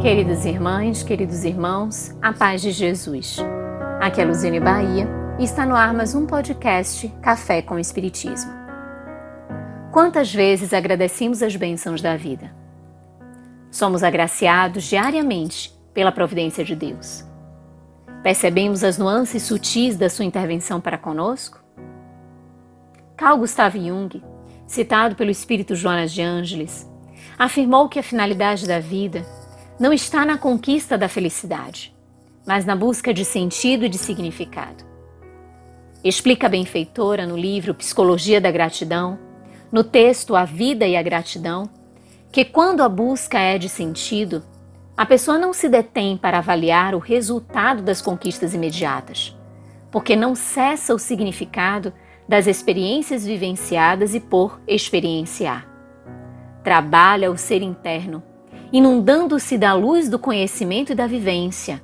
Queridas 0.00 0.46
irmãs, 0.46 1.02
queridos 1.02 1.44
irmãos, 1.44 2.16
a 2.22 2.32
paz 2.32 2.62
de 2.62 2.70
Jesus. 2.70 3.36
Aqui 4.00 4.22
é 4.22 4.24
Luziane 4.24 4.58
Bahia 4.58 5.06
e 5.38 5.44
está 5.44 5.66
no 5.66 5.76
ar 5.76 5.92
mais 5.92 6.14
um 6.14 6.24
podcast 6.24 7.06
Café 7.20 7.60
com 7.60 7.78
Espiritismo. 7.78 8.50
Quantas 9.92 10.32
vezes 10.32 10.72
agradecemos 10.72 11.42
as 11.42 11.54
bênçãos 11.54 12.00
da 12.00 12.16
vida? 12.16 12.50
Somos 13.70 14.02
agraciados 14.02 14.84
diariamente 14.84 15.78
pela 15.92 16.10
providência 16.10 16.64
de 16.64 16.74
Deus. 16.74 17.22
Percebemos 18.22 18.82
as 18.82 18.96
nuances 18.96 19.42
sutis 19.42 19.98
da 19.98 20.08
sua 20.08 20.24
intervenção 20.24 20.80
para 20.80 20.96
conosco? 20.96 21.62
Carl 23.18 23.36
Gustav 23.36 23.76
Jung, 23.76 24.22
citado 24.66 25.14
pelo 25.14 25.30
espírito 25.30 25.74
Jonas 25.74 26.10
de 26.10 26.22
Ângeles, 26.22 26.90
afirmou 27.38 27.86
que 27.86 27.98
a 27.98 28.02
finalidade 28.02 28.66
da 28.66 28.80
vida 28.80 29.26
não 29.80 29.94
está 29.94 30.26
na 30.26 30.36
conquista 30.36 30.98
da 30.98 31.08
felicidade, 31.08 31.96
mas 32.46 32.66
na 32.66 32.76
busca 32.76 33.14
de 33.14 33.24
sentido 33.24 33.86
e 33.86 33.88
de 33.88 33.96
significado. 33.96 34.84
Explica 36.04 36.46
a 36.46 36.50
benfeitora 36.50 37.26
no 37.26 37.34
livro 37.34 37.74
Psicologia 37.74 38.42
da 38.42 38.50
Gratidão, 38.50 39.18
no 39.72 39.82
texto 39.82 40.36
A 40.36 40.44
Vida 40.44 40.86
e 40.86 40.98
a 40.98 41.02
Gratidão, 41.02 41.70
que 42.30 42.44
quando 42.44 42.82
a 42.82 42.90
busca 42.90 43.38
é 43.38 43.56
de 43.56 43.70
sentido, 43.70 44.42
a 44.94 45.06
pessoa 45.06 45.38
não 45.38 45.54
se 45.54 45.66
detém 45.66 46.14
para 46.14 46.38
avaliar 46.38 46.94
o 46.94 46.98
resultado 46.98 47.80
das 47.80 48.02
conquistas 48.02 48.52
imediatas, 48.52 49.34
porque 49.90 50.14
não 50.14 50.34
cessa 50.34 50.94
o 50.94 50.98
significado 50.98 51.90
das 52.28 52.46
experiências 52.46 53.24
vivenciadas 53.24 54.14
e 54.14 54.20
por 54.20 54.60
experienciar. 54.68 55.66
Trabalha 56.62 57.30
o 57.30 57.38
ser 57.38 57.62
interno 57.62 58.22
inundando-se 58.72 59.58
da 59.58 59.74
luz 59.74 60.08
do 60.08 60.18
conhecimento 60.18 60.92
e 60.92 60.94
da 60.94 61.06
vivência, 61.06 61.82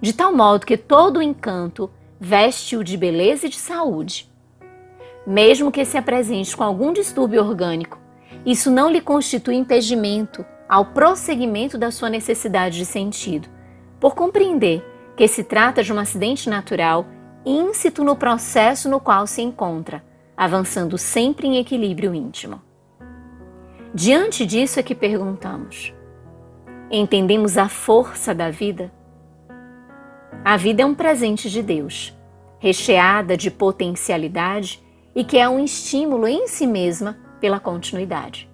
de 0.00 0.12
tal 0.12 0.34
modo 0.34 0.66
que 0.66 0.76
todo 0.76 1.18
o 1.18 1.22
encanto 1.22 1.90
veste-o 2.18 2.82
de 2.82 2.96
beleza 2.96 3.46
e 3.46 3.50
de 3.50 3.56
saúde. 3.56 4.30
Mesmo 5.26 5.72
que 5.72 5.84
se 5.84 5.96
apresente 5.96 6.56
com 6.56 6.64
algum 6.64 6.92
distúrbio 6.92 7.42
orgânico, 7.42 7.98
isso 8.44 8.70
não 8.70 8.90
lhe 8.90 9.00
constitui 9.00 9.54
impedimento 9.54 10.44
ao 10.68 10.86
prosseguimento 10.86 11.78
da 11.78 11.90
sua 11.90 12.10
necessidade 12.10 12.78
de 12.78 12.84
sentido, 12.84 13.48
por 14.00 14.14
compreender 14.14 14.84
que 15.16 15.28
se 15.28 15.44
trata 15.44 15.82
de 15.82 15.92
um 15.92 15.98
acidente 15.98 16.50
natural 16.50 17.06
íncito 17.44 18.02
no 18.02 18.16
processo 18.16 18.88
no 18.88 18.98
qual 18.98 19.26
se 19.26 19.42
encontra, 19.42 20.04
avançando 20.36 20.98
sempre 20.98 21.46
em 21.46 21.58
equilíbrio 21.58 22.14
íntimo. 22.14 22.60
Diante 23.94 24.44
disso 24.44 24.80
é 24.80 24.82
que 24.82 24.94
perguntamos: 24.94 25.94
entendemos 26.96 27.58
a 27.58 27.68
força 27.68 28.34
da 28.34 28.50
vida? 28.50 28.92
A 30.44 30.56
vida 30.56 30.82
é 30.82 30.86
um 30.86 30.94
presente 30.94 31.50
de 31.50 31.62
Deus, 31.62 32.16
recheada 32.58 33.36
de 33.36 33.50
potencialidade 33.50 34.82
e 35.14 35.24
que 35.24 35.38
é 35.38 35.48
um 35.48 35.58
estímulo 35.62 36.28
em 36.28 36.46
si 36.46 36.66
mesma 36.66 37.18
pela 37.40 37.58
continuidade. 37.58 38.48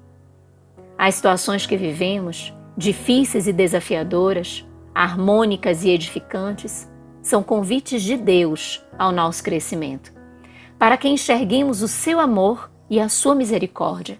As 0.97 1.17
situações 1.17 1.67
que 1.67 1.77
vivemos, 1.77 2.55
difíceis 2.77 3.47
e 3.47 3.53
desafiadoras, 3.53 4.67
harmônicas 4.95 5.85
e 5.85 5.91
edificantes, 5.91 6.91
são 7.23 7.43
convites 7.43 8.03
de 8.03 8.17
Deus 8.17 8.85
ao 8.99 9.13
nosso 9.13 9.43
crescimento, 9.43 10.13
para 10.79 10.97
que 10.97 11.09
enxerguemos 11.09 11.83
o 11.83 11.89
seu 11.89 12.19
amor 12.19 12.71
e 12.89 12.99
a 12.99 13.09
sua 13.09 13.35
misericórdia 13.35 14.19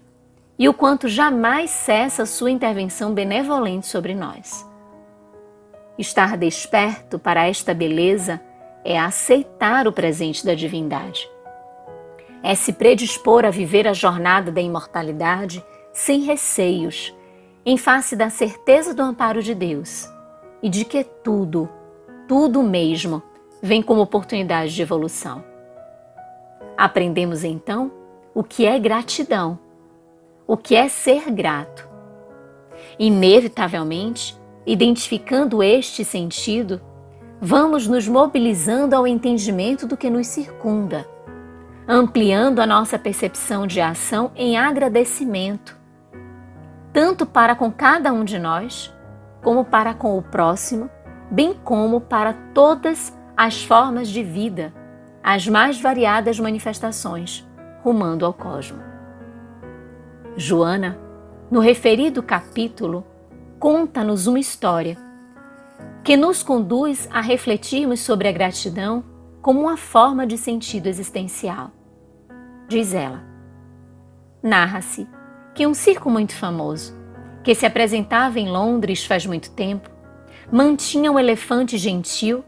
e 0.61 0.69
o 0.69 0.75
quanto 0.75 1.07
jamais 1.07 1.71
cessa 1.71 2.23
sua 2.23 2.51
intervenção 2.51 3.15
benevolente 3.15 3.87
sobre 3.87 4.13
nós. 4.13 4.63
Estar 5.97 6.37
desperto 6.37 7.17
para 7.17 7.47
esta 7.47 7.73
beleza 7.73 8.39
é 8.85 8.99
aceitar 8.99 9.87
o 9.87 9.91
presente 9.91 10.45
da 10.45 10.53
divindade. 10.53 11.27
É 12.43 12.53
se 12.53 12.73
predispor 12.73 13.43
a 13.43 13.49
viver 13.49 13.87
a 13.87 13.93
jornada 13.93 14.51
da 14.51 14.61
imortalidade 14.61 15.65
sem 15.91 16.21
receios, 16.21 17.11
em 17.65 17.75
face 17.75 18.15
da 18.15 18.29
certeza 18.29 18.93
do 18.93 19.01
amparo 19.01 19.41
de 19.41 19.55
Deus 19.55 20.07
e 20.61 20.69
de 20.69 20.85
que 20.85 21.03
tudo, 21.03 21.67
tudo 22.27 22.61
mesmo, 22.61 23.23
vem 23.63 23.81
como 23.81 24.01
oportunidade 24.01 24.75
de 24.75 24.81
evolução. 24.83 25.43
Aprendemos 26.77 27.43
então 27.43 27.91
o 28.31 28.43
que 28.43 28.67
é 28.67 28.77
gratidão 28.77 29.70
o 30.47 30.57
que 30.57 30.75
é 30.75 30.87
ser 30.87 31.31
grato. 31.31 31.87
Inevitavelmente, 32.97 34.39
identificando 34.65 35.63
este 35.63 36.03
sentido, 36.03 36.81
vamos 37.39 37.87
nos 37.87 38.07
mobilizando 38.07 38.95
ao 38.95 39.07
entendimento 39.07 39.87
do 39.87 39.97
que 39.97 40.09
nos 40.09 40.27
circunda, 40.27 41.07
ampliando 41.87 42.59
a 42.59 42.67
nossa 42.67 42.99
percepção 42.99 43.65
de 43.65 43.81
ação 43.81 44.31
em 44.35 44.57
agradecimento, 44.57 45.77
tanto 46.93 47.25
para 47.25 47.55
com 47.55 47.71
cada 47.71 48.13
um 48.13 48.23
de 48.23 48.37
nós, 48.37 48.93
como 49.41 49.65
para 49.65 49.93
com 49.93 50.17
o 50.17 50.21
próximo, 50.21 50.89
bem 51.31 51.53
como 51.63 52.01
para 52.01 52.33
todas 52.53 53.17
as 53.35 53.63
formas 53.63 54.07
de 54.09 54.21
vida, 54.21 54.73
as 55.23 55.47
mais 55.47 55.79
variadas 55.79 56.39
manifestações, 56.39 57.47
rumando 57.83 58.25
ao 58.25 58.33
cosmos. 58.33 58.90
Joana, 60.37 60.97
no 61.49 61.59
referido 61.59 62.23
capítulo, 62.23 63.05
conta-nos 63.59 64.27
uma 64.27 64.39
história 64.39 64.97
que 66.03 66.15
nos 66.15 66.41
conduz 66.41 67.07
a 67.11 67.19
refletirmos 67.19 67.99
sobre 67.99 68.29
a 68.29 68.31
gratidão 68.31 69.03
como 69.41 69.59
uma 69.59 69.75
forma 69.75 70.25
de 70.25 70.37
sentido 70.37 70.87
existencial. 70.87 71.71
Diz 72.69 72.93
ela: 72.93 73.21
Narra-se 74.41 75.05
que 75.53 75.67
um 75.67 75.73
circo 75.73 76.09
muito 76.09 76.33
famoso, 76.33 76.95
que 77.43 77.53
se 77.53 77.65
apresentava 77.65 78.39
em 78.39 78.49
Londres 78.49 79.05
faz 79.05 79.25
muito 79.25 79.51
tempo, 79.51 79.89
mantinha 80.49 81.11
um 81.11 81.19
elefante 81.19 81.77
gentil 81.77 82.43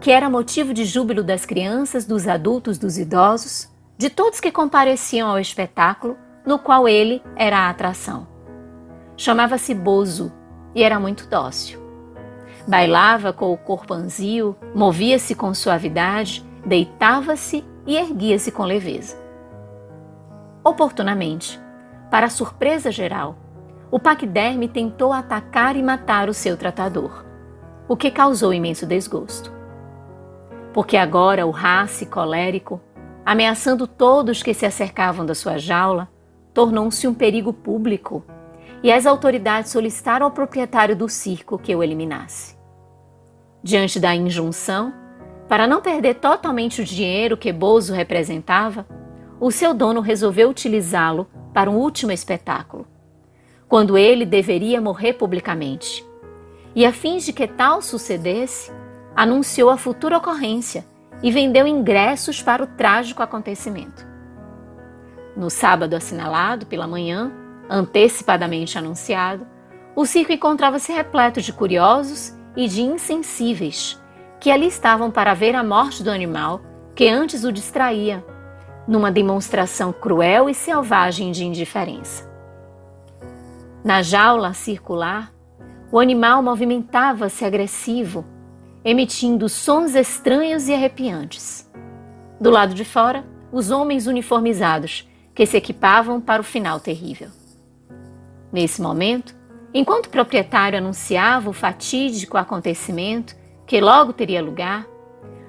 que 0.00 0.10
era 0.10 0.28
motivo 0.28 0.74
de 0.74 0.84
júbilo 0.84 1.22
das 1.22 1.46
crianças, 1.46 2.04
dos 2.04 2.28
adultos, 2.28 2.76
dos 2.76 2.98
idosos, 2.98 3.68
de 3.96 4.10
todos 4.10 4.40
que 4.40 4.50
compareciam 4.50 5.30
ao 5.30 5.38
espetáculo 5.38 6.16
no 6.44 6.58
qual 6.58 6.88
ele 6.88 7.22
era 7.36 7.58
a 7.58 7.70
atração. 7.70 8.26
Chamava-se 9.16 9.74
Bozo 9.74 10.32
e 10.74 10.82
era 10.82 10.98
muito 10.98 11.28
dócil. 11.28 11.80
Bailava 12.66 13.32
com 13.32 13.52
o 13.52 13.56
corpo 13.56 13.94
anzio, 13.94 14.56
movia-se 14.74 15.34
com 15.34 15.52
suavidade, 15.52 16.44
deitava-se 16.64 17.64
e 17.86 17.96
erguia-se 17.96 18.52
com 18.52 18.64
leveza. 18.64 19.16
Oportunamente, 20.64 21.60
para 22.10 22.30
surpresa 22.30 22.90
geral, 22.90 23.36
o 23.90 23.98
paquiderme 23.98 24.68
tentou 24.68 25.12
atacar 25.12 25.76
e 25.76 25.82
matar 25.82 26.28
o 26.28 26.34
seu 26.34 26.56
tratador, 26.56 27.24
o 27.88 27.96
que 27.96 28.10
causou 28.10 28.54
imenso 28.54 28.86
desgosto. 28.86 29.52
Porque 30.72 30.96
agora 30.96 31.46
o 31.46 31.50
race 31.50 32.06
colérico, 32.06 32.80
ameaçando 33.26 33.86
todos 33.86 34.42
que 34.42 34.54
se 34.54 34.64
acercavam 34.64 35.26
da 35.26 35.34
sua 35.34 35.58
jaula, 35.58 36.08
tornou-se 36.52 37.06
um 37.06 37.14
perigo 37.14 37.52
público 37.52 38.24
e 38.82 38.90
as 38.90 39.06
autoridades 39.06 39.70
solicitaram 39.70 40.26
ao 40.26 40.32
proprietário 40.32 40.96
do 40.96 41.08
circo 41.08 41.58
que 41.58 41.74
o 41.74 41.82
eliminasse. 41.82 42.56
Diante 43.62 44.00
da 44.00 44.14
injunção, 44.14 44.92
para 45.48 45.66
não 45.66 45.80
perder 45.80 46.14
totalmente 46.14 46.80
o 46.80 46.84
dinheiro 46.84 47.36
que 47.36 47.52
Bozo 47.52 47.92
representava, 47.92 48.86
o 49.38 49.50
seu 49.50 49.72
dono 49.72 50.00
resolveu 50.00 50.48
utilizá-lo 50.48 51.28
para 51.52 51.70
um 51.70 51.76
último 51.76 52.10
espetáculo, 52.10 52.86
quando 53.68 53.96
ele 53.96 54.24
deveria 54.24 54.80
morrer 54.80 55.12
publicamente. 55.14 56.04
E 56.74 56.86
a 56.86 56.92
fim 56.92 57.18
de 57.18 57.32
que 57.32 57.46
tal 57.46 57.82
sucedesse, 57.82 58.72
anunciou 59.14 59.68
a 59.68 59.76
futura 59.76 60.16
ocorrência 60.16 60.84
e 61.22 61.30
vendeu 61.30 61.66
ingressos 61.66 62.42
para 62.42 62.64
o 62.64 62.66
trágico 62.66 63.22
acontecimento. 63.22 64.11
No 65.36 65.48
sábado 65.48 65.94
assinalado, 65.94 66.66
pela 66.66 66.86
manhã, 66.86 67.32
antecipadamente 67.68 68.76
anunciado, 68.76 69.46
o 69.96 70.04
circo 70.04 70.32
encontrava-se 70.32 70.92
repleto 70.92 71.40
de 71.40 71.52
curiosos 71.52 72.36
e 72.56 72.68
de 72.68 72.82
insensíveis, 72.82 74.00
que 74.40 74.50
ali 74.50 74.66
estavam 74.66 75.10
para 75.10 75.34
ver 75.34 75.54
a 75.54 75.62
morte 75.62 76.02
do 76.02 76.10
animal 76.10 76.60
que 76.94 77.08
antes 77.08 77.44
o 77.44 77.52
distraía, 77.52 78.24
numa 78.86 79.10
demonstração 79.10 79.92
cruel 79.92 80.50
e 80.50 80.54
selvagem 80.54 81.32
de 81.32 81.44
indiferença. 81.44 82.30
Na 83.82 84.02
jaula 84.02 84.52
circular, 84.52 85.32
o 85.90 85.98
animal 85.98 86.42
movimentava-se 86.42 87.44
agressivo, 87.44 88.24
emitindo 88.84 89.48
sons 89.48 89.94
estranhos 89.94 90.68
e 90.68 90.74
arrepiantes. 90.74 91.70
Do 92.40 92.50
lado 92.50 92.74
de 92.74 92.84
fora, 92.84 93.24
os 93.52 93.70
homens 93.70 94.06
uniformizados 94.06 95.08
que 95.34 95.46
se 95.46 95.56
equipavam 95.56 96.20
para 96.20 96.40
o 96.40 96.44
final 96.44 96.78
terrível. 96.80 97.28
Nesse 98.52 98.82
momento, 98.82 99.34
Enquanto 99.74 100.06
o 100.06 100.10
proprietário 100.10 100.78
anunciava 100.78 101.48
o 101.48 101.52
fatídico 101.52 102.36
acontecimento 102.36 103.34
que 103.66 103.80
logo 103.80 104.12
teria 104.12 104.42
lugar, 104.42 104.86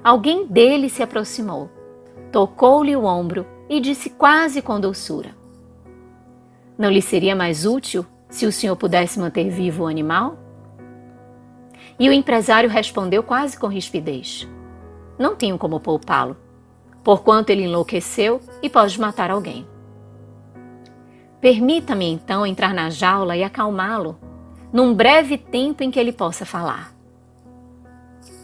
alguém 0.01 0.47
dele 0.47 0.87
se 0.87 1.03
aproximou, 1.03 1.69
tocou-lhe 2.31 2.95
o 2.95 3.03
ombro 3.03 3.45
e 3.67 3.81
disse 3.81 4.09
quase 4.09 4.61
com 4.61 4.79
doçura: 4.79 5.35
Não 6.77 6.89
lhe 6.89 7.01
seria 7.01 7.35
mais 7.35 7.65
útil 7.65 8.05
se 8.29 8.45
o 8.45 8.51
senhor 8.51 8.77
pudesse 8.77 9.19
manter 9.19 9.49
vivo 9.49 9.83
o 9.83 9.87
animal? 9.87 10.37
E 11.99 12.07
o 12.07 12.13
empresário 12.13 12.69
respondeu 12.69 13.23
quase 13.23 13.59
com 13.59 13.67
rispidez: 13.67 14.47
Não 15.19 15.35
tenho 15.35 15.57
como 15.57 15.81
poupá-lo, 15.81 16.37
porquanto 17.03 17.49
ele 17.49 17.63
enlouqueceu 17.63 18.39
e 18.61 18.69
pode 18.69 18.97
matar 18.97 19.29
alguém. 19.29 19.72
Permita-me 21.43 22.05
então 22.05 22.47
entrar 22.47 22.73
na 22.73 22.89
jaula 22.89 23.35
e 23.35 23.43
acalmá-lo, 23.43 24.17
num 24.71 24.93
breve 24.93 25.37
tempo 25.37 25.83
em 25.83 25.91
que 25.91 25.99
ele 25.99 26.13
possa 26.13 26.45
falar. 26.45 26.95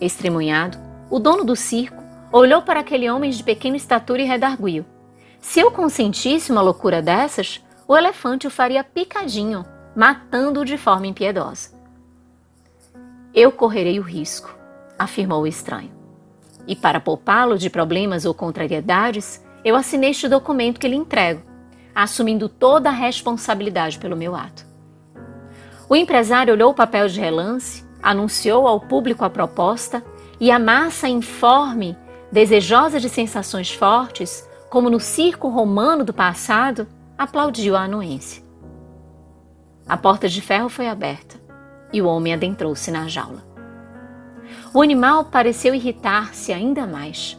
Estremunhado, 0.01 0.77
o 1.09 1.17
dono 1.17 1.45
do 1.45 1.55
circo 1.55 2.03
olhou 2.29 2.61
para 2.61 2.81
aquele 2.81 3.09
homem 3.09 3.31
de 3.31 3.41
pequena 3.41 3.77
estatura 3.77 4.21
e 4.21 4.25
redarguiu. 4.25 4.85
Se 5.39 5.61
eu 5.61 5.71
consentisse 5.71 6.51
uma 6.51 6.59
loucura 6.59 7.01
dessas, 7.01 7.63
o 7.87 7.95
elefante 7.95 8.47
o 8.47 8.51
faria 8.51 8.83
picadinho, 8.83 9.63
matando-o 9.95 10.65
de 10.65 10.77
forma 10.77 11.07
impiedosa. 11.07 11.69
Eu 13.33 13.49
correrei 13.49 13.97
o 13.97 14.03
risco, 14.03 14.53
afirmou 14.99 15.43
o 15.43 15.47
estranho. 15.47 15.93
E 16.67 16.75
para 16.75 16.99
poupá-lo 16.99 17.57
de 17.57 17.69
problemas 17.69 18.25
ou 18.25 18.33
contrariedades, 18.33 19.41
eu 19.63 19.77
assinei 19.77 20.09
este 20.09 20.27
documento 20.27 20.81
que 20.81 20.87
lhe 20.89 20.97
entrego, 20.97 21.48
assumindo 22.03 22.47
toda 22.47 22.89
a 22.89 22.93
responsabilidade 22.93 23.99
pelo 23.99 24.15
meu 24.15 24.35
ato. 24.35 24.65
O 25.89 25.95
empresário 25.95 26.53
olhou 26.53 26.71
o 26.71 26.75
papel 26.75 27.07
de 27.07 27.19
relance, 27.19 27.83
anunciou 28.01 28.67
ao 28.67 28.79
público 28.79 29.25
a 29.25 29.29
proposta 29.29 30.03
e 30.39 30.49
a 30.49 30.57
massa 30.57 31.09
informe, 31.09 31.97
desejosa 32.31 32.99
de 32.99 33.09
sensações 33.09 33.73
fortes, 33.73 34.47
como 34.69 34.89
no 34.89 34.99
circo 34.99 35.49
romano 35.49 36.05
do 36.05 36.13
passado, 36.13 36.87
aplaudiu 37.17 37.75
a 37.75 37.81
anuência. 37.81 38.41
A 39.85 39.97
porta 39.97 40.29
de 40.29 40.41
ferro 40.41 40.69
foi 40.69 40.87
aberta 40.87 41.35
e 41.91 42.01
o 42.01 42.07
homem 42.07 42.33
adentrou-se 42.33 42.89
na 42.91 43.07
jaula. 43.07 43.43
O 44.73 44.81
animal 44.81 45.25
pareceu 45.25 45.75
irritar-se 45.75 46.53
ainda 46.53 46.87
mais. 46.87 47.37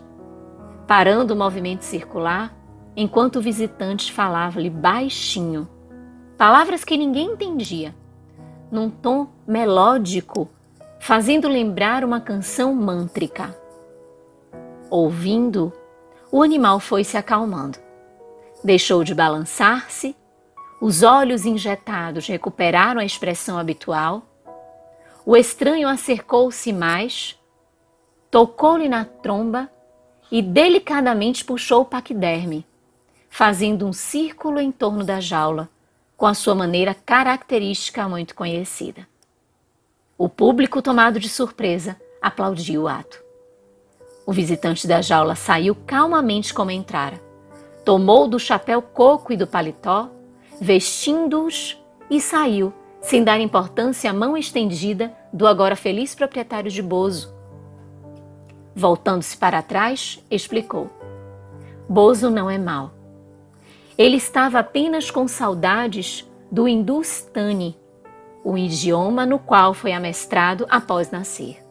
Parando 0.86 1.32
o 1.32 1.36
movimento 1.36 1.82
circular, 1.82 2.52
enquanto 2.96 3.36
o 3.36 3.42
visitante 3.42 4.12
falava-lhe 4.12 4.70
baixinho, 4.70 5.68
palavras 6.36 6.84
que 6.84 6.96
ninguém 6.96 7.32
entendia, 7.32 7.94
num 8.70 8.90
tom 8.90 9.28
melódico, 9.46 10.48
fazendo 10.98 11.48
lembrar 11.48 12.04
uma 12.04 12.20
canção 12.20 12.74
mântrica. 12.74 13.56
Ouvindo, 14.88 15.72
o 16.30 16.42
animal 16.42 16.80
foi 16.80 17.04
se 17.04 17.16
acalmando. 17.16 17.78
Deixou 18.62 19.02
de 19.02 19.14
balançar-se, 19.14 20.14
os 20.80 21.02
olhos 21.02 21.44
injetados 21.44 22.26
recuperaram 22.26 23.00
a 23.00 23.04
expressão 23.04 23.58
habitual. 23.58 24.22
O 25.26 25.36
estranho 25.36 25.88
acercou-se 25.88 26.72
mais, 26.72 27.38
tocou-lhe 28.30 28.88
na 28.88 29.04
tromba 29.04 29.70
e 30.30 30.40
delicadamente 30.40 31.44
puxou 31.44 31.82
o 31.82 31.84
paquiderme, 31.84 32.64
fazendo 33.30 33.86
um 33.86 33.92
círculo 33.92 34.60
em 34.60 34.72
torno 34.72 35.04
da 35.04 35.20
jaula, 35.20 35.70
com 36.16 36.26
a 36.26 36.34
sua 36.34 36.54
maneira 36.54 36.92
característica 36.92 38.06
muito 38.06 38.34
conhecida. 38.34 39.08
O 40.18 40.28
público, 40.28 40.82
tomado 40.82 41.18
de 41.18 41.30
surpresa, 41.30 41.96
aplaudiu 42.20 42.82
o 42.82 42.88
ato. 42.88 43.22
O 44.26 44.32
visitante 44.32 44.86
da 44.86 45.00
jaula 45.00 45.34
saiu 45.34 45.74
calmamente 45.74 46.52
como 46.52 46.70
entrara. 46.70 47.18
Tomou 47.84 48.28
do 48.28 48.38
chapéu 48.38 48.82
coco 48.82 49.32
e 49.32 49.36
do 49.36 49.46
paletó, 49.46 50.10
vestindo-os, 50.60 51.78
e 52.10 52.20
saiu, 52.20 52.74
sem 53.00 53.24
dar 53.24 53.40
importância 53.40 54.10
à 54.10 54.12
mão 54.12 54.36
estendida 54.36 55.16
do 55.32 55.46
agora 55.46 55.74
feliz 55.74 56.14
proprietário 56.14 56.70
de 56.70 56.82
Bozo. 56.82 57.32
Voltando-se 58.74 59.36
para 59.36 59.62
trás, 59.62 60.22
explicou: 60.30 60.90
Bozo 61.88 62.28
não 62.28 62.50
é 62.50 62.58
mau. 62.58 62.99
Ele 64.00 64.16
estava 64.16 64.60
apenas 64.60 65.10
com 65.10 65.28
saudades 65.28 66.26
do 66.50 66.66
Hindustani, 66.66 67.78
o 68.42 68.56
idioma 68.56 69.26
no 69.26 69.38
qual 69.38 69.74
foi 69.74 69.92
amestrado 69.92 70.66
após 70.70 71.10
nascer. 71.10 71.62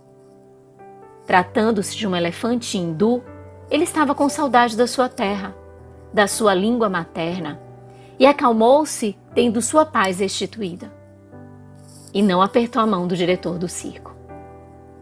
Tratando-se 1.25 1.97
de 1.97 2.07
um 2.07 2.15
elefante 2.15 2.77
hindu, 2.77 3.23
ele 3.67 3.83
estava 3.83 4.13
com 4.13 4.29
saudade 4.29 4.77
da 4.77 4.85
sua 4.85 5.09
terra, 5.09 5.55
da 6.13 6.27
sua 6.27 6.53
língua 6.53 6.87
materna, 6.87 7.59
e 8.19 8.27
acalmou-se 8.27 9.17
tendo 9.33 9.59
sua 9.59 9.83
paz 9.83 10.19
restituída. 10.19 10.93
E 12.13 12.21
não 12.21 12.43
apertou 12.43 12.79
a 12.79 12.85
mão 12.85 13.07
do 13.07 13.17
diretor 13.17 13.57
do 13.57 13.67
circo. 13.67 14.15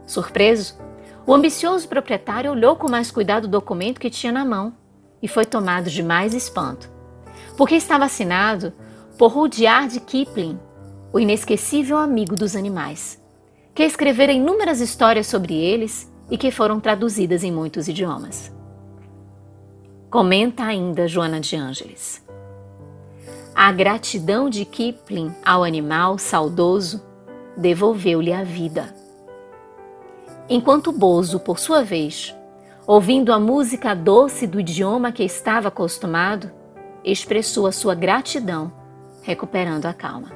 Surpreso, 0.05 0.77
o 1.25 1.33
ambicioso 1.33 1.89
proprietário 1.89 2.51
olhou 2.51 2.77
com 2.77 2.89
mais 2.89 3.11
cuidado 3.11 3.43
o 3.43 3.49
documento 3.49 3.99
que 3.99 4.09
tinha 4.09 4.31
na 4.31 4.45
mão 4.45 4.73
e 5.21 5.27
foi 5.27 5.43
tomado 5.43 5.89
de 5.89 6.01
mais 6.01 6.33
espanto 6.33 6.95
porque 7.57 7.75
estava 7.75 8.05
assinado 8.05 8.71
por 9.17 9.33
Rudyard 9.33 9.99
Kipling, 10.01 10.59
o 11.11 11.19
inesquecível 11.19 11.97
amigo 11.97 12.35
dos 12.35 12.55
animais, 12.55 13.19
que 13.73 13.83
escrevera 13.83 14.31
inúmeras 14.31 14.79
histórias 14.79 15.25
sobre 15.25 15.55
eles 15.55 16.09
e 16.29 16.37
que 16.37 16.51
foram 16.51 16.79
traduzidas 16.79 17.43
em 17.43 17.51
muitos 17.51 17.87
idiomas. 17.87 18.55
Comenta 20.09 20.63
ainda 20.63 21.07
Joana 21.07 21.39
de 21.39 21.55
Ângeles. 21.55 22.23
A 23.55 23.71
gratidão 23.71 24.49
de 24.49 24.63
Kipling 24.63 25.33
ao 25.43 25.63
animal 25.63 26.19
saudoso 26.19 27.03
devolveu-lhe 27.57 28.31
a 28.31 28.43
vida. 28.43 28.93
Enquanto 30.47 30.91
Bozo, 30.91 31.39
por 31.39 31.57
sua 31.57 31.83
vez, 31.83 32.35
ouvindo 32.85 33.33
a 33.33 33.39
música 33.39 33.95
doce 33.95 34.45
do 34.45 34.59
idioma 34.59 35.11
que 35.11 35.23
estava 35.23 35.69
acostumado, 35.69 36.51
expressou 37.03 37.67
a 37.67 37.71
sua 37.71 37.95
gratidão, 37.95 38.71
recuperando 39.21 39.85
a 39.85 39.93
calma. 39.93 40.31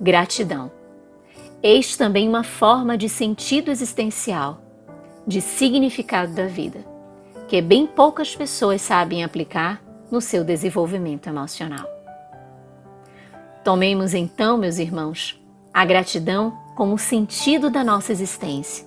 Gratidão. 0.00 0.70
Eis 1.62 1.96
também 1.96 2.28
uma 2.28 2.44
forma 2.44 2.96
de 2.96 3.08
sentido 3.08 3.70
existencial, 3.70 4.60
de 5.26 5.40
significado 5.40 6.32
da 6.34 6.46
vida, 6.46 6.84
que 7.48 7.60
bem 7.60 7.86
poucas 7.86 8.36
pessoas 8.36 8.82
sabem 8.82 9.24
aplicar 9.24 9.82
no 10.10 10.20
seu 10.20 10.44
desenvolvimento 10.44 11.28
emocional. 11.28 11.86
Tomemos 13.64 14.14
então, 14.14 14.56
meus 14.56 14.78
irmãos, 14.78 15.42
a 15.72 15.84
gratidão 15.84 16.56
como 16.76 16.98
sentido 16.98 17.68
da 17.70 17.82
nossa 17.82 18.12
existência, 18.12 18.86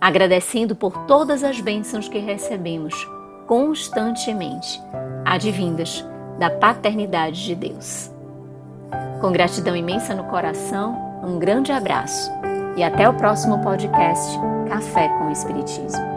agradecendo 0.00 0.76
por 0.76 1.06
todas 1.06 1.42
as 1.42 1.60
bênçãos 1.60 2.08
que 2.08 2.18
recebemos 2.18 2.94
constantemente, 3.52 4.82
advindas 5.26 6.02
da 6.38 6.48
paternidade 6.48 7.44
de 7.44 7.54
Deus. 7.54 8.10
Com 9.20 9.30
gratidão 9.30 9.76
imensa 9.76 10.14
no 10.14 10.24
coração, 10.24 11.20
um 11.22 11.38
grande 11.38 11.70
abraço 11.70 12.30
e 12.78 12.82
até 12.82 13.06
o 13.06 13.12
próximo 13.12 13.62
podcast 13.62 14.38
Café 14.70 15.06
com 15.18 15.30
Espiritismo. 15.30 16.11